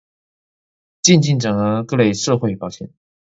[1.03, 2.89] 漸進整合各類社會保險